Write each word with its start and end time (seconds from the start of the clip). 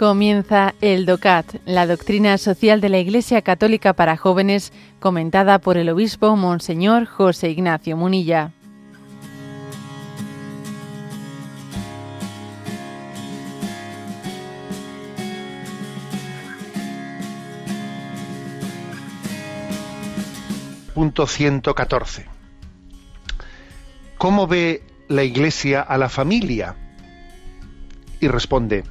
Comienza 0.00 0.74
el 0.80 1.04
DOCAT, 1.04 1.56
la 1.66 1.86
doctrina 1.86 2.38
social 2.38 2.80
de 2.80 2.88
la 2.88 2.96
Iglesia 2.96 3.42
Católica 3.42 3.92
para 3.92 4.16
jóvenes, 4.16 4.72
comentada 4.98 5.58
por 5.58 5.76
el 5.76 5.90
obispo 5.90 6.36
Monseñor 6.36 7.04
José 7.04 7.50
Ignacio 7.50 7.98
Munilla. 7.98 8.50
Punto 20.94 21.26
114. 21.26 22.24
¿Cómo 24.16 24.46
ve 24.46 24.82
la 25.08 25.24
Iglesia 25.24 25.82
a 25.82 25.98
la 25.98 26.08
familia? 26.08 26.74
Y 28.18 28.28
responde, 28.28 28.84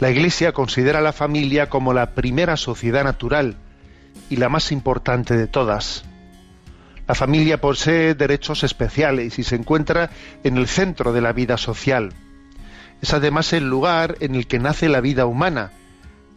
la 0.00 0.10
Iglesia 0.10 0.52
considera 0.52 0.98
a 0.98 1.02
la 1.02 1.12
familia 1.12 1.68
como 1.68 1.92
la 1.92 2.14
primera 2.14 2.56
sociedad 2.56 3.04
natural 3.04 3.56
y 4.30 4.36
la 4.36 4.48
más 4.48 4.72
importante 4.72 5.36
de 5.36 5.46
todas. 5.46 6.04
La 7.06 7.14
familia 7.14 7.60
posee 7.60 8.14
derechos 8.14 8.64
especiales 8.64 9.38
y 9.38 9.44
se 9.44 9.56
encuentra 9.56 10.10
en 10.42 10.56
el 10.56 10.68
centro 10.68 11.12
de 11.12 11.20
la 11.20 11.34
vida 11.34 11.58
social. 11.58 12.14
Es 13.02 13.12
además 13.12 13.52
el 13.52 13.68
lugar 13.68 14.16
en 14.20 14.34
el 14.34 14.46
que 14.46 14.58
nace 14.58 14.88
la 14.88 15.02
vida 15.02 15.26
humana 15.26 15.72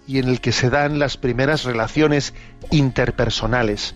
y 0.08 0.20
en 0.20 0.28
el 0.28 0.42
que 0.42 0.52
se 0.52 0.70
dan 0.70 1.00
las 1.00 1.16
primeras 1.16 1.64
relaciones 1.64 2.34
interpersonales. 2.70 3.96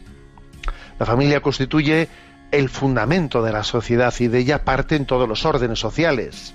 La 0.98 1.06
familia 1.06 1.42
constituye 1.42 2.08
el 2.52 2.70
fundamento 2.70 3.44
de 3.44 3.52
la 3.52 3.64
sociedad 3.64 4.14
y 4.20 4.28
de 4.28 4.40
ella 4.40 4.64
parten 4.64 5.06
todos 5.06 5.28
los 5.28 5.46
órdenes 5.46 5.80
sociales. 5.80 6.54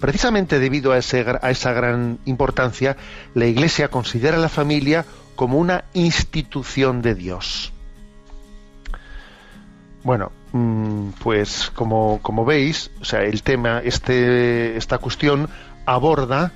Precisamente 0.00 0.58
debido 0.58 0.92
a, 0.92 0.98
esa 0.98 1.72
gran 1.72 2.18
importancia, 2.26 2.96
la 3.34 3.46
Iglesia 3.46 3.88
considera 3.88 4.36
a 4.36 4.40
la 4.40 4.48
familia 4.48 5.06
como 5.36 5.58
una 5.58 5.84
institución 5.94 7.00
de 7.02 7.14
Dios. 7.14 7.72
Bueno, 10.02 10.32
mm, 10.52 11.10
pues 11.22 11.72
como, 11.74 12.44
veis, 12.44 12.90
o 13.00 13.04
sea, 13.04 13.22
el 13.22 13.42
tema, 13.42 13.80
este, 13.82 14.76
esta 14.76 14.98
cuestión 14.98 15.48
aborda, 15.86 16.52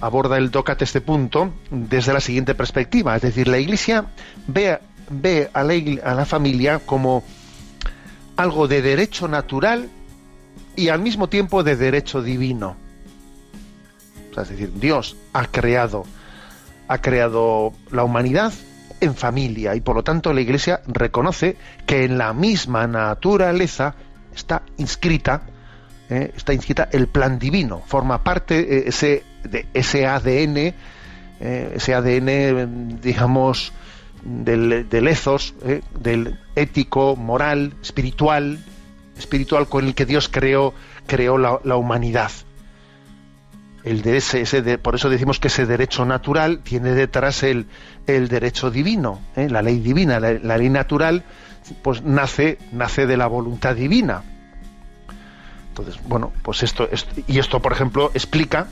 aborda 0.00 0.36
el 0.36 0.50
DOCAT 0.50 0.82
este 0.82 1.00
punto 1.00 1.52
desde 1.70 2.12
la 2.12 2.20
siguiente 2.20 2.54
perspectiva. 2.54 3.14
Es 3.16 3.22
decir, 3.22 3.46
la 3.46 3.58
Iglesia 3.58 4.06
ve, 4.48 4.80
ve 5.08 5.48
a, 5.52 5.62
la, 5.62 5.74
a 6.04 6.14
la 6.14 6.26
familia 6.26 6.80
como 6.80 7.22
algo 8.36 8.66
de 8.68 8.82
derecho 8.82 9.28
natural 9.28 9.88
y 10.76 10.88
al 10.88 11.00
mismo 11.00 11.28
tiempo 11.28 11.62
de 11.62 11.76
derecho 11.76 12.22
divino. 12.22 12.76
es 14.36 14.48
decir, 14.48 14.72
Dios 14.74 15.16
ha 15.32 15.46
creado, 15.46 16.04
ha 16.88 16.98
creado 16.98 17.72
la 17.90 18.04
humanidad 18.04 18.52
en 19.00 19.14
familia 19.14 19.74
y 19.74 19.80
por 19.80 19.96
lo 19.96 20.04
tanto 20.04 20.32
la 20.32 20.40
Iglesia 20.40 20.82
reconoce 20.86 21.56
que 21.86 22.04
en 22.04 22.18
la 22.18 22.32
misma 22.32 22.86
naturaleza 22.86 23.94
está 24.34 24.62
inscrita, 24.76 25.42
eh, 26.08 26.32
está 26.36 26.52
inscrita 26.52 26.88
el 26.92 27.08
plan 27.08 27.38
divino, 27.38 27.82
forma 27.86 28.22
parte 28.22 28.60
eh, 28.60 28.84
ese, 28.86 29.24
de 29.44 29.66
ese 29.74 30.06
ADN, 30.06 30.56
eh, 30.56 30.74
ese 31.74 31.94
ADN, 31.94 33.00
digamos, 33.00 33.72
del, 34.22 34.88
del 34.88 35.08
ethos, 35.08 35.54
del 35.98 36.38
ético, 36.54 37.16
moral, 37.16 37.72
espiritual, 37.80 38.58
espiritual 39.20 39.68
con 39.68 39.86
el 39.86 39.94
que 39.94 40.06
Dios 40.06 40.28
creó, 40.28 40.74
creó 41.06 41.38
la, 41.38 41.76
humanidad. 41.76 42.30
El 43.84 44.02
de 44.02 44.16
ese, 44.16 44.42
ese 44.42 44.78
por 44.78 44.94
eso 44.94 45.08
decimos 45.08 45.38
que 45.38 45.48
ese 45.48 45.64
derecho 45.64 46.04
natural 46.04 46.60
tiene 46.62 46.90
detrás 46.90 47.42
el, 47.42 47.66
el 48.06 48.28
derecho 48.28 48.70
divino, 48.70 49.20
¿eh? 49.36 49.48
la 49.48 49.62
ley 49.62 49.78
divina, 49.78 50.20
la, 50.20 50.58
ley 50.58 50.68
natural, 50.68 51.24
pues 51.82 52.02
nace, 52.02 52.58
nace 52.72 53.06
de 53.06 53.16
la 53.16 53.26
voluntad 53.26 53.76
divina. 53.76 54.22
Entonces, 55.68 56.00
bueno, 56.06 56.32
pues 56.42 56.62
esto, 56.62 56.88
y 57.26 57.38
esto, 57.38 57.62
por 57.62 57.72
ejemplo, 57.72 58.10
explica 58.12 58.66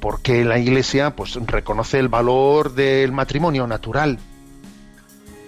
por 0.00 0.22
qué 0.22 0.44
la 0.44 0.58
Iglesia 0.58 1.14
pues, 1.14 1.34
reconoce 1.46 1.98
el 1.98 2.08
valor 2.08 2.74
del 2.74 3.12
matrimonio 3.12 3.66
natural 3.66 4.18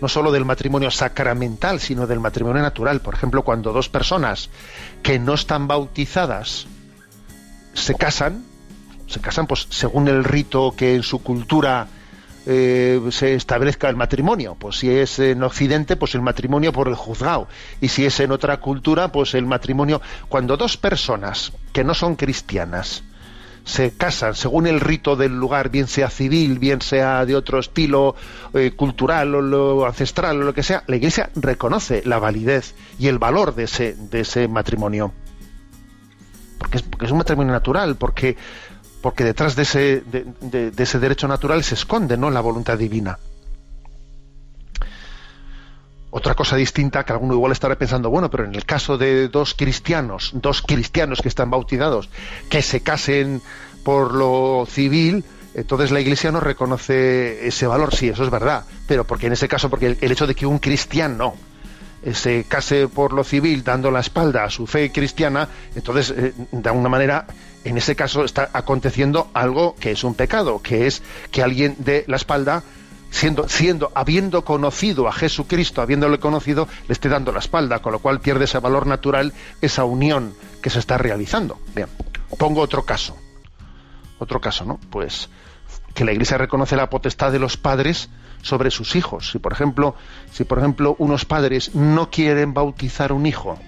no 0.00 0.08
solo 0.08 0.32
del 0.32 0.44
matrimonio 0.44 0.90
sacramental, 0.90 1.80
sino 1.80 2.06
del 2.06 2.20
matrimonio 2.20 2.62
natural. 2.62 3.00
Por 3.00 3.14
ejemplo, 3.14 3.42
cuando 3.42 3.72
dos 3.72 3.88
personas 3.88 4.50
que 5.02 5.18
no 5.18 5.34
están 5.34 5.66
bautizadas 5.66 6.66
se 7.72 7.94
casan, 7.94 8.44
se 9.06 9.20
casan 9.20 9.46
pues 9.46 9.66
según 9.70 10.08
el 10.08 10.24
rito 10.24 10.74
que 10.76 10.94
en 10.94 11.02
su 11.02 11.22
cultura 11.22 11.88
eh, 12.46 13.00
se 13.10 13.34
establezca 13.34 13.88
el 13.88 13.96
matrimonio. 13.96 14.56
Pues 14.58 14.78
si 14.78 14.90
es 14.90 15.18
en 15.18 15.42
Occidente, 15.42 15.96
pues 15.96 16.14
el 16.14 16.22
matrimonio 16.22 16.72
por 16.72 16.88
el 16.88 16.94
juzgado. 16.94 17.48
Y 17.80 17.88
si 17.88 18.04
es 18.04 18.20
en 18.20 18.32
otra 18.32 18.58
cultura, 18.58 19.08
pues 19.08 19.34
el 19.34 19.46
matrimonio. 19.46 20.00
Cuando 20.28 20.56
dos 20.56 20.76
personas 20.76 21.52
que 21.72 21.84
no 21.84 21.94
son 21.94 22.16
cristianas 22.16 23.04
se 23.64 23.92
casan 23.92 24.34
según 24.34 24.66
el 24.66 24.80
rito 24.80 25.16
del 25.16 25.32
lugar, 25.36 25.70
bien 25.70 25.88
sea 25.88 26.10
civil, 26.10 26.58
bien 26.58 26.82
sea 26.82 27.24
de 27.24 27.34
otro 27.34 27.58
estilo 27.58 28.14
eh, 28.52 28.72
cultural 28.76 29.34
o 29.34 29.40
lo 29.40 29.86
ancestral 29.86 30.40
o 30.40 30.44
lo 30.44 30.54
que 30.54 30.62
sea, 30.62 30.84
la 30.86 30.96
Iglesia 30.96 31.30
reconoce 31.34 32.02
la 32.04 32.18
validez 32.18 32.74
y 32.98 33.08
el 33.08 33.18
valor 33.18 33.54
de 33.54 33.64
ese, 33.64 33.94
de 33.94 34.20
ese 34.20 34.48
matrimonio. 34.48 35.12
Porque 36.58 36.78
es, 36.78 36.84
es 37.02 37.10
un 37.10 37.18
matrimonio 37.18 37.52
natural, 37.52 37.96
porque, 37.96 38.36
porque 39.00 39.24
detrás 39.24 39.56
de 39.56 39.62
ese, 39.62 40.02
de 40.02 40.72
ese 40.76 40.98
derecho 40.98 41.26
natural 41.26 41.64
se 41.64 41.74
esconde 41.74 42.16
¿no? 42.16 42.30
la 42.30 42.40
voluntad 42.40 42.78
divina. 42.78 43.18
Otra 46.16 46.36
cosa 46.36 46.54
distinta 46.54 47.02
que 47.02 47.12
alguno 47.12 47.34
igual 47.34 47.50
estará 47.50 47.74
pensando, 47.74 48.08
bueno, 48.08 48.30
pero 48.30 48.44
en 48.44 48.54
el 48.54 48.64
caso 48.64 48.96
de 48.96 49.26
dos 49.26 49.52
cristianos, 49.54 50.30
dos 50.32 50.62
cristianos 50.62 51.20
que 51.20 51.26
están 51.26 51.50
bautizados, 51.50 52.08
que 52.48 52.62
se 52.62 52.82
casen 52.82 53.42
por 53.82 54.14
lo 54.14 54.64
civil, 54.70 55.24
entonces 55.54 55.90
la 55.90 56.00
Iglesia 56.00 56.30
no 56.30 56.38
reconoce 56.38 57.48
ese 57.48 57.66
valor. 57.66 57.92
Sí, 57.92 58.10
eso 58.10 58.22
es 58.22 58.30
verdad, 58.30 58.64
pero 58.86 59.02
porque 59.02 59.26
en 59.26 59.32
ese 59.32 59.48
caso, 59.48 59.68
porque 59.68 59.96
el, 60.00 60.12
hecho 60.12 60.28
de 60.28 60.36
que 60.36 60.46
un 60.46 60.60
cristiano 60.60 61.34
eh, 62.04 62.14
se 62.14 62.44
case 62.44 62.86
por 62.86 63.12
lo 63.12 63.24
civil 63.24 63.64
dando 63.64 63.90
la 63.90 63.98
espalda 63.98 64.44
a 64.44 64.50
su 64.50 64.68
fe 64.68 64.92
cristiana, 64.92 65.48
entonces 65.74 66.14
eh, 66.16 66.32
de 66.52 66.68
alguna 66.68 66.90
manera 66.90 67.26
en 67.64 67.76
ese 67.76 67.96
caso 67.96 68.24
está 68.24 68.50
aconteciendo 68.52 69.30
algo 69.34 69.74
que 69.80 69.90
es 69.90 70.04
un 70.04 70.14
pecado, 70.14 70.62
que 70.62 70.86
es 70.86 71.02
que 71.32 71.42
alguien 71.42 71.74
dé 71.80 72.04
la 72.06 72.18
espalda 72.18 72.62
siendo, 73.14 73.48
siendo, 73.48 73.92
habiendo 73.94 74.44
conocido 74.44 75.06
a 75.06 75.12
Jesucristo, 75.12 75.80
habiéndole 75.80 76.18
conocido, 76.18 76.66
le 76.88 76.92
esté 76.92 77.08
dando 77.08 77.30
la 77.30 77.38
espalda, 77.38 77.78
con 77.78 77.92
lo 77.92 78.00
cual 78.00 78.20
pierde 78.20 78.46
ese 78.46 78.58
valor 78.58 78.88
natural, 78.88 79.32
esa 79.60 79.84
unión 79.84 80.34
que 80.60 80.68
se 80.68 80.80
está 80.80 80.98
realizando. 80.98 81.60
Bien, 81.76 81.86
pongo 82.36 82.60
otro 82.60 82.82
caso. 82.82 83.16
Otro 84.18 84.40
caso, 84.40 84.64
¿no? 84.64 84.80
Pues 84.90 85.28
que 85.94 86.04
la 86.04 86.10
Iglesia 86.10 86.38
reconoce 86.38 86.74
la 86.74 86.90
potestad 86.90 87.30
de 87.30 87.38
los 87.38 87.56
padres 87.56 88.10
sobre 88.42 88.72
sus 88.72 88.96
hijos. 88.96 89.30
Si 89.30 89.38
por 89.38 89.52
ejemplo, 89.52 89.94
si 90.32 90.42
por 90.42 90.58
ejemplo 90.58 90.96
unos 90.98 91.24
padres 91.24 91.72
no 91.76 92.10
quieren 92.10 92.52
bautizar 92.52 93.12
un 93.12 93.26
hijo, 93.26 93.60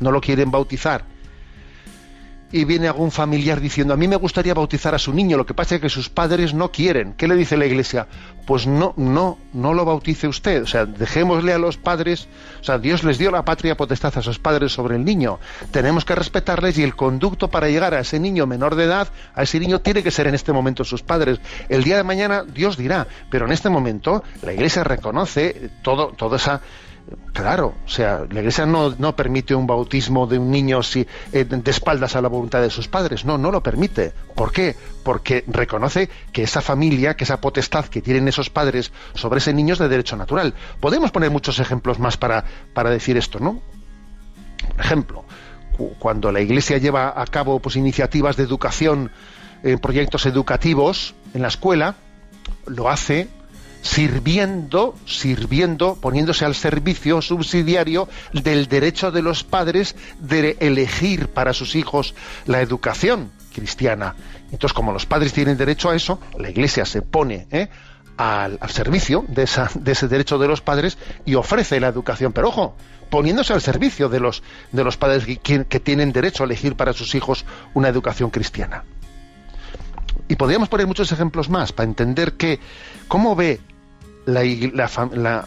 no 0.00 0.10
lo 0.10 0.22
quieren 0.22 0.50
bautizar, 0.50 1.04
y 2.52 2.64
viene 2.64 2.86
algún 2.86 3.10
familiar 3.10 3.60
diciendo, 3.60 3.92
a 3.94 3.96
mí 3.96 4.06
me 4.06 4.16
gustaría 4.16 4.54
bautizar 4.54 4.94
a 4.94 4.98
su 4.98 5.12
niño, 5.12 5.36
lo 5.36 5.46
que 5.46 5.54
pasa 5.54 5.76
es 5.76 5.80
que 5.80 5.88
sus 5.88 6.08
padres 6.08 6.54
no 6.54 6.70
quieren. 6.70 7.14
¿Qué 7.14 7.26
le 7.26 7.34
dice 7.34 7.56
la 7.56 7.66
iglesia? 7.66 8.06
Pues 8.46 8.66
no, 8.66 8.94
no, 8.96 9.38
no 9.52 9.74
lo 9.74 9.84
bautice 9.84 10.28
usted. 10.28 10.62
O 10.62 10.66
sea, 10.66 10.86
dejémosle 10.86 11.52
a 11.52 11.58
los 11.58 11.76
padres, 11.76 12.28
o 12.60 12.64
sea, 12.64 12.78
Dios 12.78 13.02
les 13.02 13.18
dio 13.18 13.30
la 13.30 13.44
patria 13.44 13.76
potestad 13.76 14.16
a 14.16 14.22
sus 14.22 14.38
padres 14.38 14.72
sobre 14.72 14.96
el 14.96 15.04
niño. 15.04 15.40
Tenemos 15.72 16.04
que 16.04 16.14
respetarles 16.14 16.78
y 16.78 16.84
el 16.84 16.94
conducto 16.94 17.48
para 17.48 17.68
llegar 17.68 17.94
a 17.94 18.00
ese 18.00 18.20
niño 18.20 18.46
menor 18.46 18.76
de 18.76 18.84
edad, 18.84 19.08
a 19.34 19.42
ese 19.42 19.58
niño 19.58 19.80
tiene 19.80 20.02
que 20.02 20.10
ser 20.10 20.28
en 20.28 20.34
este 20.34 20.52
momento 20.52 20.84
sus 20.84 21.02
padres. 21.02 21.40
El 21.68 21.82
día 21.82 21.96
de 21.96 22.04
mañana 22.04 22.44
Dios 22.44 22.76
dirá, 22.76 23.06
pero 23.30 23.46
en 23.46 23.52
este 23.52 23.68
momento 23.68 24.22
la 24.42 24.52
iglesia 24.52 24.84
reconoce 24.84 25.70
todo, 25.82 26.08
toda 26.08 26.36
esa 26.36 26.60
Claro, 27.32 27.74
o 27.84 27.88
sea, 27.88 28.24
la 28.30 28.40
Iglesia 28.40 28.66
no, 28.66 28.94
no 28.98 29.14
permite 29.14 29.54
un 29.54 29.66
bautismo 29.66 30.26
de 30.26 30.38
un 30.38 30.50
niño 30.50 30.82
si, 30.82 31.06
eh, 31.32 31.44
de 31.44 31.70
espaldas 31.70 32.16
a 32.16 32.22
la 32.22 32.28
voluntad 32.28 32.60
de 32.60 32.70
sus 32.70 32.88
padres. 32.88 33.24
No, 33.24 33.38
no 33.38 33.52
lo 33.52 33.62
permite. 33.62 34.12
¿Por 34.34 34.50
qué? 34.50 34.74
Porque 35.04 35.44
reconoce 35.46 36.08
que 36.32 36.42
esa 36.42 36.60
familia, 36.62 37.14
que 37.14 37.24
esa 37.24 37.40
potestad 37.40 37.84
que 37.84 38.02
tienen 38.02 38.26
esos 38.26 38.50
padres 38.50 38.90
sobre 39.14 39.38
ese 39.38 39.52
niño 39.52 39.74
es 39.74 39.78
de 39.78 39.88
derecho 39.88 40.16
natural. 40.16 40.54
Podemos 40.80 41.12
poner 41.12 41.30
muchos 41.30 41.60
ejemplos 41.60 42.00
más 42.00 42.16
para, 42.16 42.44
para 42.72 42.90
decir 42.90 43.16
esto, 43.16 43.38
¿no? 43.38 43.60
Por 44.70 44.80
ejemplo, 44.80 45.24
cuando 45.98 46.32
la 46.32 46.40
Iglesia 46.40 46.78
lleva 46.78 47.20
a 47.20 47.26
cabo 47.26 47.60
pues, 47.60 47.76
iniciativas 47.76 48.36
de 48.36 48.42
educación, 48.42 49.12
proyectos 49.80 50.26
educativos 50.26 51.14
en 51.34 51.42
la 51.42 51.48
escuela, 51.48 51.96
lo 52.66 52.88
hace 52.88 53.28
sirviendo, 53.86 54.94
sirviendo, 55.06 55.94
poniéndose 55.96 56.44
al 56.44 56.54
servicio 56.54 57.22
subsidiario 57.22 58.08
del 58.32 58.66
derecho 58.66 59.10
de 59.12 59.22
los 59.22 59.44
padres 59.44 59.94
de 60.18 60.56
elegir 60.60 61.28
para 61.28 61.52
sus 61.52 61.74
hijos 61.76 62.14
la 62.46 62.60
educación. 62.60 63.30
cristiana. 63.54 64.14
Entonces, 64.52 64.74
como 64.74 64.92
los 64.92 65.06
padres 65.06 65.32
tienen 65.32 65.56
derecho 65.56 65.88
a 65.88 65.96
eso, 65.96 66.20
la 66.38 66.50
Iglesia 66.50 66.84
se 66.84 67.00
pone 67.00 67.46
¿eh? 67.50 67.68
al, 68.18 68.58
servicio 68.68 69.24
de, 69.28 69.44
ese 69.44 70.08
derecho 70.08 70.36
de 70.36 70.46
los 70.46 70.60
padres 70.60 70.98
y 71.24 71.36
ofrece 71.36 71.80
la 71.80 71.88
educación. 71.88 72.34
Pero 72.34 72.48
ojo, 72.48 72.76
poniéndose 73.08 73.54
al 73.54 73.62
servicio 73.62 74.10
de 74.10 74.20
los, 74.20 74.42
de 74.72 74.84
los 74.84 74.98
padres 74.98 75.24
que, 75.42 75.80
tienen 75.80 76.12
derecho 76.12 76.42
a 76.42 76.46
elegir 76.46 76.76
para 76.76 76.92
sus 76.92 77.14
hijos 77.14 77.46
una 77.72 77.88
educación 77.88 78.28
cristiana. 78.28 78.84
Y 80.28 80.36
podríamos 80.36 80.68
poner 80.68 80.86
muchos 80.86 81.10
ejemplos 81.12 81.48
más 81.48 81.72
para 81.72 81.88
entender 81.88 82.34
que 82.34 82.60
cómo 83.08 83.34
ve 83.36 83.60
la, 84.26 85.44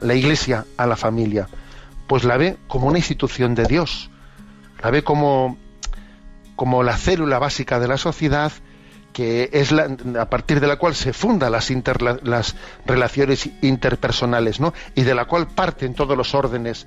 la, 0.00 0.14
Iglesia 0.14 0.64
a 0.76 0.86
la 0.86 0.96
familia. 0.96 1.48
Pues 2.06 2.24
la 2.24 2.36
ve 2.36 2.56
como 2.68 2.86
una 2.86 2.98
institución 2.98 3.54
de 3.54 3.64
Dios, 3.64 4.10
la 4.82 4.90
ve 4.90 5.02
como, 5.02 5.58
como 6.56 6.82
la 6.82 6.96
célula 6.96 7.38
básica 7.38 7.78
de 7.78 7.88
la 7.88 7.98
sociedad 7.98 8.52
que 9.12 9.50
es 9.52 9.72
la, 9.72 9.94
a 10.18 10.30
partir 10.30 10.58
de 10.58 10.66
la 10.66 10.76
cual 10.76 10.94
se 10.94 11.12
fundan 11.12 11.52
las, 11.52 11.70
las 12.22 12.56
relaciones 12.86 13.50
interpersonales, 13.60 14.58
¿no? 14.58 14.72
Y 14.94 15.02
de 15.02 15.14
la 15.14 15.26
cual 15.26 15.48
parten 15.48 15.92
todos 15.92 16.16
los 16.16 16.34
órdenes 16.34 16.86